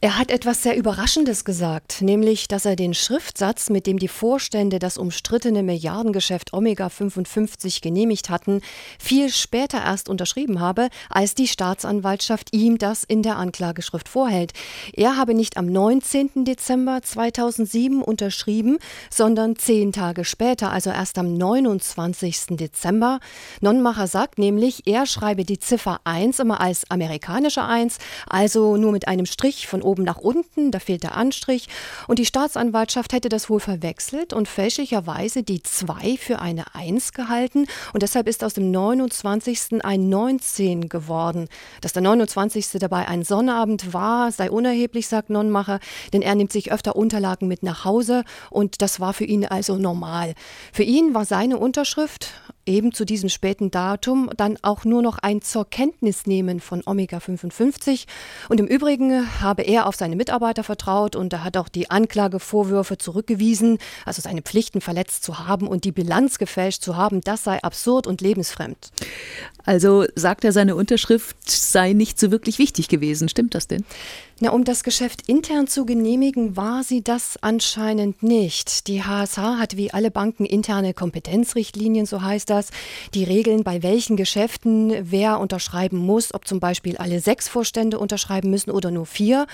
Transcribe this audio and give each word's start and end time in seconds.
Er 0.00 0.16
hat 0.16 0.30
etwas 0.30 0.62
sehr 0.62 0.76
Überraschendes 0.76 1.44
gesagt, 1.44 2.02
nämlich, 2.02 2.46
dass 2.46 2.64
er 2.64 2.76
den 2.76 2.94
Schriftsatz, 2.94 3.68
mit 3.68 3.84
dem 3.84 3.98
die 3.98 4.06
Vorstände 4.06 4.78
das 4.78 4.96
umstrittene 4.96 5.64
Milliardengeschäft 5.64 6.52
Omega 6.52 6.88
55 6.88 7.80
genehmigt 7.80 8.30
hatten, 8.30 8.60
viel 9.00 9.28
später 9.28 9.78
erst 9.78 10.08
unterschrieben 10.08 10.60
habe, 10.60 10.90
als 11.10 11.34
die 11.34 11.48
Staatsanwaltschaft 11.48 12.54
ihm 12.54 12.78
das 12.78 13.02
in 13.02 13.24
der 13.24 13.38
Anklageschrift 13.38 14.08
vorhält. 14.08 14.52
Er 14.92 15.16
habe 15.16 15.34
nicht 15.34 15.56
am 15.56 15.66
19. 15.66 16.44
Dezember 16.44 17.00
2007 17.02 18.00
unterschrieben, 18.00 18.78
sondern 19.10 19.56
zehn 19.56 19.90
Tage 19.90 20.24
später, 20.24 20.70
also 20.70 20.90
erst 20.90 21.18
am 21.18 21.34
29. 21.34 22.50
Dezember. 22.50 23.18
Nonnmacher 23.60 24.06
sagt 24.06 24.38
nämlich, 24.38 24.86
er 24.86 25.06
schreibe 25.06 25.44
die 25.44 25.58
Ziffer 25.58 25.98
1 26.04 26.38
immer 26.38 26.60
als 26.60 26.88
amerikanische 26.88 27.64
1, 27.64 27.98
also 28.28 28.76
nur 28.76 28.92
mit 28.92 29.08
einem 29.08 29.26
Strich 29.26 29.66
von 29.66 29.87
oben 29.88 30.04
nach 30.04 30.18
unten, 30.18 30.70
da 30.70 30.78
fehlt 30.78 31.02
der 31.02 31.16
Anstrich. 31.16 31.68
Und 32.06 32.18
die 32.18 32.26
Staatsanwaltschaft 32.26 33.12
hätte 33.12 33.28
das 33.28 33.50
wohl 33.50 33.60
verwechselt 33.60 34.32
und 34.32 34.46
fälschlicherweise 34.46 35.42
die 35.42 35.62
2 35.62 36.16
für 36.18 36.40
eine 36.40 36.74
1 36.74 37.12
gehalten. 37.12 37.66
Und 37.92 38.02
deshalb 38.02 38.28
ist 38.28 38.44
aus 38.44 38.54
dem 38.54 38.70
29. 38.70 39.84
ein 39.84 40.08
19 40.08 40.88
geworden. 40.88 41.48
Dass 41.80 41.92
der 41.92 42.02
29. 42.02 42.72
dabei 42.78 43.08
ein 43.08 43.24
Sonnabend 43.24 43.92
war, 43.92 44.30
sei 44.30 44.50
unerheblich, 44.50 45.08
sagt 45.08 45.30
Nonnmacher, 45.30 45.80
denn 46.12 46.22
er 46.22 46.34
nimmt 46.34 46.52
sich 46.52 46.70
öfter 46.70 46.94
Unterlagen 46.94 47.48
mit 47.48 47.62
nach 47.62 47.84
Hause 47.84 48.24
und 48.50 48.82
das 48.82 49.00
war 49.00 49.14
für 49.14 49.24
ihn 49.24 49.46
also 49.46 49.76
normal. 49.76 50.34
Für 50.72 50.82
ihn 50.82 51.14
war 51.14 51.24
seine 51.24 51.58
Unterschrift 51.58 52.32
eben 52.68 52.92
zu 52.92 53.04
diesem 53.04 53.28
späten 53.28 53.70
Datum 53.70 54.30
dann 54.36 54.58
auch 54.62 54.84
nur 54.84 55.02
noch 55.02 55.18
ein 55.18 55.42
zur 55.42 55.68
Kenntnis 55.68 56.26
nehmen 56.26 56.60
von 56.60 56.82
Omega 56.86 57.18
55. 57.18 58.06
Und 58.48 58.60
im 58.60 58.66
Übrigen 58.66 59.40
habe 59.40 59.62
er 59.62 59.86
auf 59.86 59.96
seine 59.96 60.14
Mitarbeiter 60.14 60.62
vertraut 60.62 61.16
und 61.16 61.32
er 61.32 61.42
hat 61.42 61.56
auch 61.56 61.68
die 61.68 61.90
Anklagevorwürfe 61.90 62.98
zurückgewiesen, 62.98 63.78
also 64.04 64.22
seine 64.22 64.42
Pflichten 64.42 64.80
verletzt 64.80 65.24
zu 65.24 65.46
haben 65.48 65.66
und 65.66 65.84
die 65.84 65.92
Bilanz 65.92 66.38
gefälscht 66.38 66.82
zu 66.82 66.96
haben. 66.96 67.22
Das 67.22 67.42
sei 67.44 67.60
absurd 67.62 68.06
und 68.06 68.20
lebensfremd. 68.20 68.90
Also 69.64 70.04
sagt 70.14 70.44
er, 70.44 70.52
seine 70.52 70.76
Unterschrift 70.76 71.36
sei 71.50 71.92
nicht 71.92 72.20
so 72.20 72.30
wirklich 72.30 72.58
wichtig 72.58 72.88
gewesen. 72.88 73.28
Stimmt 73.28 73.54
das 73.54 73.66
denn? 73.66 73.84
Na, 74.40 74.52
um 74.52 74.62
das 74.62 74.84
Geschäft 74.84 75.22
intern 75.26 75.66
zu 75.66 75.84
genehmigen, 75.84 76.56
war 76.56 76.84
sie 76.84 77.02
das 77.02 77.38
anscheinend 77.40 78.22
nicht. 78.22 78.86
Die 78.86 79.02
HSH 79.02 79.58
hat 79.58 79.76
wie 79.76 79.92
alle 79.92 80.12
Banken 80.12 80.44
interne 80.44 80.94
Kompetenzrichtlinien, 80.94 82.06
so 82.06 82.22
heißt 82.22 82.48
das, 82.48 82.68
die 83.14 83.24
regeln, 83.24 83.64
bei 83.64 83.82
welchen 83.82 84.16
Geschäften 84.16 84.94
wer 85.10 85.40
unterschreiben 85.40 85.98
muss, 85.98 86.32
ob 86.32 86.46
zum 86.46 86.60
Beispiel 86.60 86.96
alle 86.98 87.18
sechs 87.18 87.48
Vorstände 87.48 87.98
unterschreiben 87.98 88.48
müssen 88.48 88.70
oder 88.70 88.92
nur 88.92 89.06
vier. 89.06 89.48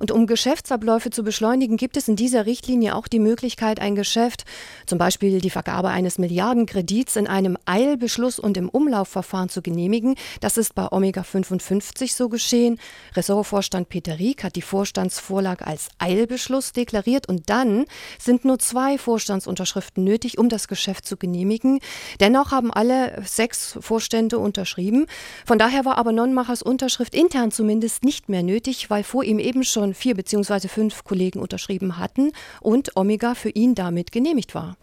Und 0.00 0.10
um 0.10 0.26
Geschäftsabläufe 0.26 1.10
zu 1.10 1.22
beschleunigen, 1.22 1.76
gibt 1.76 1.96
es 1.96 2.08
in 2.08 2.16
dieser 2.16 2.44
Richtlinie 2.44 2.96
auch 2.96 3.06
die 3.06 3.20
Möglichkeit, 3.20 3.78
ein 3.78 3.94
Geschäft, 3.94 4.46
zum 4.84 4.98
Beispiel 4.98 5.40
die 5.40 5.50
Vergabe 5.50 5.90
eines 5.90 6.18
Milliardenkredits, 6.18 7.14
in 7.14 7.28
einem 7.28 7.56
Eilbeschluss 7.66 8.40
und 8.40 8.56
im 8.56 8.68
Umlaufverfahren 8.68 9.48
zu 9.48 9.62
genehmigen. 9.62 10.16
Das 10.40 10.56
ist 10.56 10.74
bei 10.74 10.90
Omega 10.90 11.22
55 11.22 12.16
so 12.16 12.28
geschehen. 12.28 12.80
Ressortvorstand 13.14 13.88
Peter 13.88 14.23
Rieck 14.24 14.42
hat 14.42 14.56
die 14.56 14.62
Vorstandsvorlage 14.62 15.66
als 15.66 15.88
Eilbeschluss 15.98 16.72
deklariert 16.72 17.28
und 17.28 17.50
dann 17.50 17.84
sind 18.18 18.46
nur 18.46 18.58
zwei 18.58 18.96
Vorstandsunterschriften 18.96 20.02
nötig, 20.02 20.38
um 20.38 20.48
das 20.48 20.66
Geschäft 20.66 21.06
zu 21.06 21.18
genehmigen. 21.18 21.80
Dennoch 22.20 22.50
haben 22.50 22.72
alle 22.72 23.22
sechs 23.26 23.76
Vorstände 23.80 24.38
unterschrieben. 24.38 25.06
Von 25.44 25.58
daher 25.58 25.84
war 25.84 25.98
aber 25.98 26.12
Nonnmachers 26.12 26.62
Unterschrift 26.62 27.14
intern 27.14 27.50
zumindest 27.50 28.02
nicht 28.02 28.30
mehr 28.30 28.42
nötig, 28.42 28.88
weil 28.88 29.04
vor 29.04 29.24
ihm 29.24 29.38
eben 29.38 29.62
schon 29.62 29.92
vier 29.92 30.14
bzw. 30.14 30.68
fünf 30.68 31.04
Kollegen 31.04 31.40
unterschrieben 31.40 31.98
hatten 31.98 32.32
und 32.62 32.96
Omega 32.96 33.34
für 33.34 33.50
ihn 33.50 33.74
damit 33.74 34.10
genehmigt 34.10 34.54
war. 34.54 34.78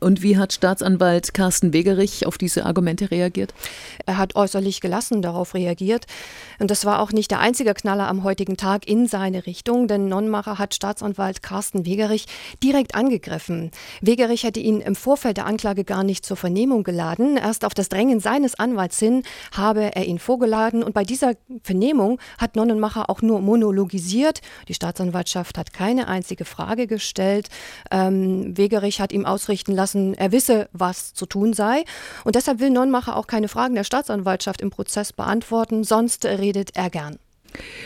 Und 0.00 0.22
wie 0.22 0.38
hat 0.38 0.54
Staatsanwalt 0.54 1.34
Carsten 1.34 1.74
Wegerich 1.74 2.24
auf 2.24 2.38
diese 2.38 2.64
Argumente 2.64 3.10
reagiert? 3.10 3.52
Er 4.06 4.16
hat 4.16 4.36
äußerlich 4.36 4.80
gelassen 4.80 5.20
darauf 5.20 5.52
reagiert. 5.52 6.06
Und 6.58 6.70
das 6.70 6.86
war 6.86 7.00
auch 7.00 7.12
nicht 7.12 7.30
der 7.30 7.40
einzige 7.40 7.74
Knaller 7.74 8.08
am 8.08 8.24
heutigen 8.24 8.56
Tag 8.56 8.85
in 8.86 9.06
seine 9.06 9.46
Richtung, 9.46 9.88
denn 9.88 10.08
Nonnmacher 10.08 10.58
hat 10.58 10.74
Staatsanwalt 10.74 11.42
Carsten 11.42 11.84
Wegerich 11.84 12.26
direkt 12.62 12.94
angegriffen. 12.94 13.70
Wegerich 14.00 14.44
hätte 14.44 14.60
ihn 14.60 14.80
im 14.80 14.94
Vorfeld 14.94 15.36
der 15.36 15.46
Anklage 15.46 15.84
gar 15.84 16.04
nicht 16.04 16.24
zur 16.24 16.36
Vernehmung 16.36 16.84
geladen. 16.84 17.36
Erst 17.36 17.64
auf 17.64 17.74
das 17.74 17.88
Drängen 17.88 18.20
seines 18.20 18.54
Anwalts 18.58 18.98
hin 18.98 19.22
habe 19.52 19.94
er 19.94 20.06
ihn 20.06 20.18
vorgeladen 20.18 20.82
und 20.82 20.94
bei 20.94 21.04
dieser 21.04 21.34
Vernehmung 21.62 22.18
hat 22.38 22.56
Nonnenmacher 22.56 23.10
auch 23.10 23.22
nur 23.22 23.40
monologisiert. 23.40 24.40
Die 24.68 24.74
Staatsanwaltschaft 24.74 25.58
hat 25.58 25.72
keine 25.72 26.08
einzige 26.08 26.44
Frage 26.44 26.86
gestellt. 26.86 27.48
Ähm, 27.90 28.56
Wegerich 28.56 29.00
hat 29.00 29.12
ihm 29.12 29.26
ausrichten 29.26 29.72
lassen, 29.72 30.14
er 30.14 30.32
wisse, 30.32 30.68
was 30.72 31.14
zu 31.14 31.26
tun 31.26 31.52
sei. 31.52 31.84
Und 32.24 32.34
deshalb 32.34 32.60
will 32.60 32.70
Nonnmacher 32.70 33.16
auch 33.16 33.26
keine 33.26 33.48
Fragen 33.48 33.74
der 33.74 33.84
Staatsanwaltschaft 33.84 34.60
im 34.60 34.70
Prozess 34.70 35.12
beantworten, 35.12 35.84
sonst 35.84 36.24
redet 36.24 36.76
er 36.76 36.90
gern. 36.90 37.18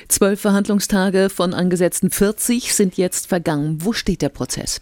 Zwölf 0.09 0.41
Verhandlungstage 0.41 1.31
von 1.31 1.55
angesetzten 1.55 2.11
40 2.11 2.75
sind 2.75 2.97
jetzt 2.97 3.27
vergangen. 3.27 3.79
Wo 3.81 3.93
steht 3.93 4.23
der 4.23 4.29
Prozess? 4.29 4.81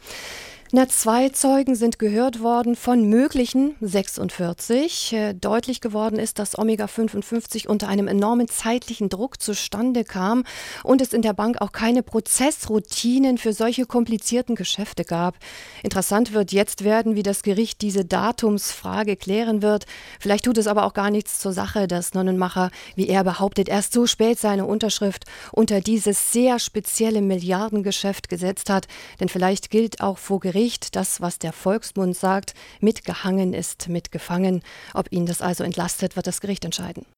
Na, 0.70 0.86
zwei 0.86 1.30
Zeugen 1.30 1.76
sind 1.76 1.98
gehört 1.98 2.42
worden 2.42 2.76
von 2.76 3.08
möglichen 3.08 3.74
46. 3.80 5.14
Äh, 5.14 5.32
deutlich 5.32 5.80
geworden 5.80 6.18
ist, 6.18 6.38
dass 6.38 6.58
Omega 6.58 6.86
55 6.86 7.70
unter 7.70 7.88
einem 7.88 8.06
enormen 8.06 8.48
zeitlichen 8.48 9.08
Druck 9.08 9.40
zustande 9.40 10.04
kam 10.04 10.44
und 10.84 11.00
es 11.00 11.14
in 11.14 11.22
der 11.22 11.32
Bank 11.32 11.62
auch 11.62 11.72
keine 11.72 12.02
Prozessroutinen 12.02 13.38
für 13.38 13.54
solche 13.54 13.86
komplizierten 13.86 14.56
Geschäfte 14.56 15.04
gab. 15.04 15.36
Interessant 15.82 16.34
wird 16.34 16.52
jetzt 16.52 16.84
werden, 16.84 17.14
wie 17.14 17.22
das 17.22 17.42
Gericht 17.42 17.80
diese 17.80 18.04
Datumsfrage 18.04 19.16
klären 19.16 19.62
wird. 19.62 19.86
Vielleicht 20.20 20.44
tut 20.44 20.58
es 20.58 20.66
aber 20.66 20.84
auch 20.84 20.92
gar 20.92 21.10
nichts 21.10 21.38
zur 21.38 21.54
Sache, 21.54 21.88
dass 21.88 22.12
Nonnenmacher, 22.12 22.70
wie 22.94 23.08
er 23.08 23.24
behauptet, 23.24 23.70
erst 23.70 23.94
so 23.94 24.06
spät 24.06 24.38
seine 24.38 24.66
Unterschrift 24.66 25.24
unter 25.50 25.80
dieses 25.80 26.30
sehr 26.30 26.58
spezielle 26.58 27.22
Milliardengeschäft 27.22 28.28
gesetzt 28.28 28.68
hat. 28.68 28.86
Denn 29.18 29.30
vielleicht 29.30 29.70
gilt 29.70 30.02
auch 30.02 30.18
vor 30.18 30.40
Gericht, 30.40 30.57
Gericht 30.58 30.96
das, 30.96 31.20
was 31.20 31.38
der 31.38 31.52
Volksmund 31.52 32.16
sagt, 32.16 32.52
mitgehangen 32.80 33.54
ist, 33.54 33.88
mitgefangen. 33.88 34.64
Ob 34.92 35.12
ihn 35.12 35.24
das 35.24 35.41
also 35.41 35.62
entlastet, 35.62 36.16
wird 36.16 36.26
das 36.26 36.41
Gericht 36.41 36.64
entscheiden. 36.64 37.06